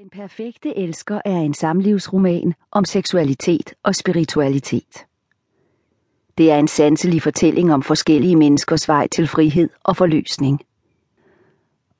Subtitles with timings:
[0.00, 5.06] Den perfekte elsker er en samlivsroman om seksualitet og spiritualitet.
[6.38, 10.60] Det er en sanselig fortælling om forskellige menneskers vej til frihed og forløsning.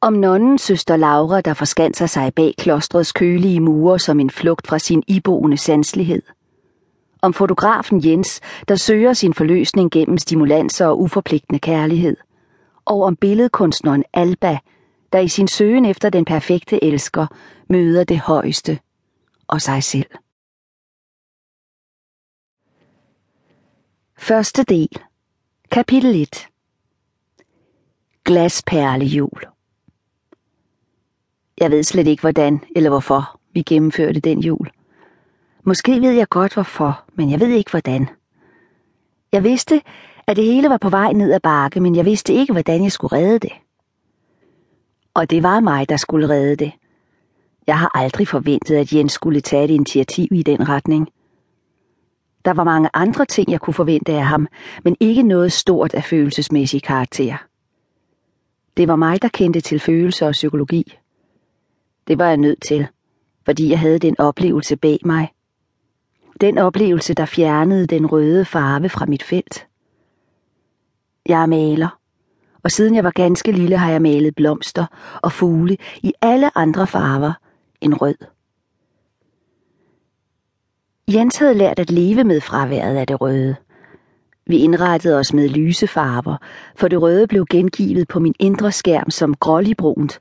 [0.01, 4.79] Om nonnen søster Laura, der forskanser sig bag klostrets kølige mure som en flugt fra
[4.79, 6.23] sin iboende sanselighed.
[7.23, 12.17] Om fotografen Jens, der søger sin forløsning gennem stimulanser og uforpligtende kærlighed.
[12.85, 14.59] Og om billedkunstneren Alba,
[15.15, 17.27] der i sin søgen efter den perfekte elsker
[17.69, 18.79] møder det højeste
[19.49, 20.11] og sig selv.
[24.19, 24.99] Første del
[25.71, 26.49] Kapitel 1
[28.25, 29.47] Glasperlejul
[31.61, 34.71] Jeg ved slet ikke hvordan eller hvorfor vi gennemførte den jul.
[35.63, 38.09] Måske ved jeg godt hvorfor, men jeg ved ikke hvordan.
[39.33, 39.83] Jeg vidste,
[40.27, 42.93] at det hele var på vej ned ad bakke, men jeg vidste ikke, hvordan jeg
[42.93, 43.53] skulle redde det.
[45.15, 46.73] Og det var mig, der skulle redde det.
[47.67, 51.09] Jeg har aldrig forventet, at Jens skulle tage et initiativ i den retning.
[52.45, 54.49] Der var mange andre ting, jeg kunne forvente af ham,
[54.85, 57.37] men ikke noget stort af følelsesmæssig karakter.
[58.77, 60.99] Det var mig, der kendte til følelser og psykologi.
[62.09, 62.87] Det var jeg nødt til,
[63.45, 65.33] fordi jeg havde den oplevelse bag mig.
[66.41, 69.67] Den oplevelse, der fjernede den røde farve fra mit felt.
[71.27, 71.99] Jeg er maler
[72.65, 74.87] og siden jeg var ganske lille har jeg malet blomster
[75.23, 77.33] og fugle i alle andre farver
[77.81, 78.15] end rød.
[81.09, 83.57] Jens havde lært at leve med fraværet af det røde.
[84.47, 86.37] Vi indrettede os med lyse farver,
[86.77, 90.21] for det røde blev gengivet på min indre skærm som gråligbrunt,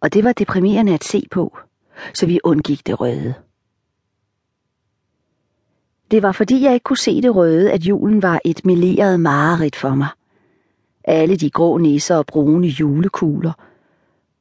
[0.00, 1.58] og det var deprimerende at se på,
[2.14, 3.34] så vi undgik det røde.
[6.10, 9.76] Det var fordi jeg ikke kunne se det røde, at julen var et meleret mareridt
[9.76, 10.08] for mig
[11.08, 13.52] alle de grå nisser og brune julekugler.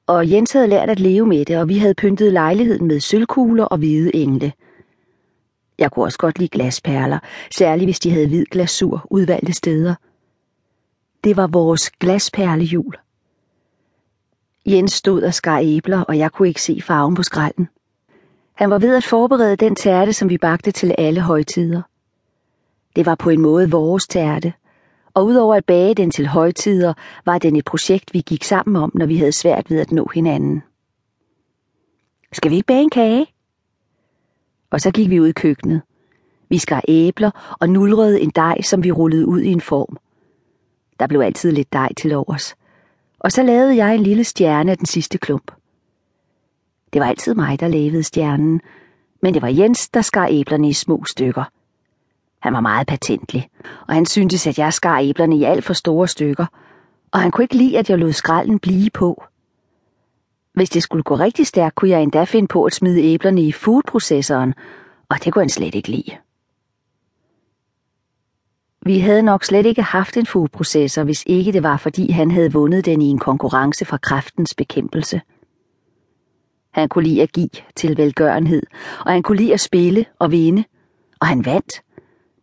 [0.08, 3.64] Og Jens havde lært at leve med det, og vi havde pyntet lejligheden med sølvkugler
[3.64, 4.54] og hvide engle.
[5.80, 7.20] Jeg kunne også godt lide glasperler,
[7.52, 9.96] særligt hvis de havde hvid glasur udvalgte steder.
[11.24, 12.96] Det var vores glasperlejul.
[14.66, 17.70] Jens stod og skar æbler, og jeg kunne ikke se farven på skralden.
[18.54, 21.82] Han var ved at forberede den tærte, som vi bagte til alle højtider.
[22.96, 24.54] Det var på en måde vores tærte,
[25.18, 26.94] og udover at bage den til højtider,
[27.26, 30.12] var den et projekt, vi gik sammen om, når vi havde svært ved at nå
[30.14, 30.64] hinanden.
[32.32, 33.28] Skal vi ikke bage en kage?
[34.70, 35.82] Og så gik vi ud i køkkenet.
[36.50, 39.98] Vi skar æbler og nulrede en dej, som vi rullede ud i en form.
[41.00, 42.56] Der blev altid lidt dej til overs.
[43.20, 45.52] Og så lavede jeg en lille stjerne af den sidste klump.
[46.94, 48.62] Det var altid mig, der lavede stjernen,
[49.22, 51.44] men det var Jens, der skar æblerne i små stykker.
[52.40, 53.50] Han var meget patentlig,
[53.88, 56.46] og han syntes, at jeg skar æblerne i alt for store stykker,
[57.12, 59.24] og han kunne ikke lide, at jeg lod skralden blive på.
[60.54, 63.52] Hvis det skulle gå rigtig stærkt, kunne jeg endda finde på at smide æblerne i
[63.52, 64.54] foodprocessoren,
[65.10, 66.18] og det kunne han slet ikke lide.
[68.82, 72.54] Vi havde nok slet ikke haft en foodprocessor, hvis ikke det var, fordi han havde
[72.54, 75.22] vundet den i en konkurrence fra kræftens bekæmpelse.
[76.72, 78.64] Han kunne lide at give til velgørenhed,
[79.00, 80.64] og han kunne lide at spille og vinde,
[81.22, 81.82] og han vandt.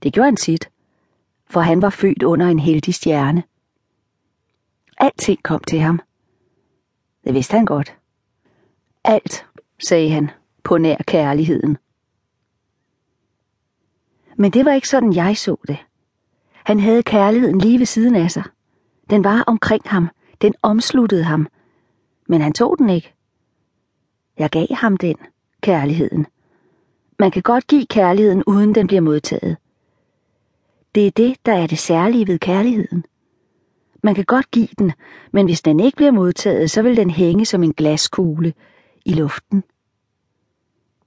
[0.04, 0.70] Det gjorde han tit,
[1.50, 3.42] for han var født under en heldig stjerne.
[4.96, 6.00] Alting kom til ham.
[7.24, 7.96] Det vidste han godt.
[9.04, 9.46] Alt,
[9.86, 10.30] sagde han,
[10.62, 11.78] på nær kærligheden.
[14.36, 15.78] Men det var ikke sådan, jeg så det.
[16.52, 18.44] Han havde kærligheden lige ved siden af sig.
[19.10, 20.08] Den var omkring ham.
[20.42, 21.48] Den omsluttede ham.
[22.28, 23.14] Men han tog den ikke.
[24.38, 25.16] Jeg gav ham den,
[25.60, 26.26] kærligheden.
[27.18, 29.56] Man kan godt give kærligheden, uden den bliver modtaget.
[30.94, 33.04] Det er det, der er det særlige ved kærligheden.
[34.02, 34.92] Man kan godt give den,
[35.32, 38.54] men hvis den ikke bliver modtaget, så vil den hænge som en glaskugle
[39.04, 39.64] i luften.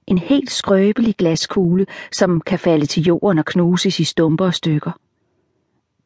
[0.06, 5.00] En helt skrøbelig glaskugle, som kan falde til jorden og knuses i stumper og stykker.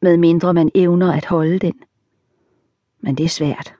[0.01, 1.73] Med mindre man evner at holde den.
[3.01, 3.73] Men det er svært.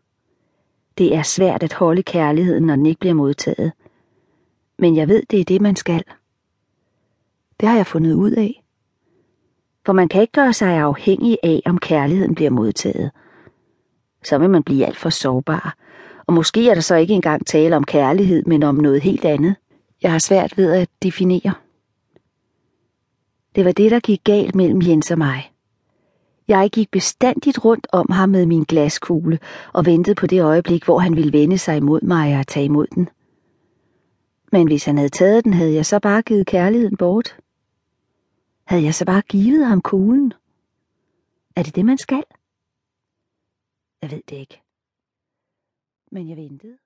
[0.97, 3.71] Det er svært at holde kærligheden, når den ikke bliver modtaget.
[4.77, 6.03] Men jeg ved, det er det, man skal.
[7.59, 8.62] Det har jeg fundet ud af
[9.85, 13.11] for man kan ikke gøre sig afhængig af, om kærligheden bliver modtaget.
[14.23, 15.75] Så vil man blive alt for sårbar,
[16.27, 19.55] og måske er der så ikke engang tale om kærlighed, men om noget helt andet.
[20.01, 21.53] Jeg har svært ved at definere.
[23.55, 25.51] Det var det, der gik galt mellem Jens og mig.
[26.47, 29.39] Jeg gik bestandigt rundt om ham med min glaskugle
[29.73, 32.87] og ventede på det øjeblik, hvor han ville vende sig imod mig og tage imod
[32.95, 33.09] den.
[34.51, 37.35] Men hvis han havde taget den, havde jeg så bare givet kærligheden bort.
[38.63, 40.33] Havde jeg så bare givet ham kuglen?
[41.55, 42.23] Er det det, man skal?
[44.01, 44.61] Jeg ved det ikke.
[46.11, 46.77] Men jeg ventede.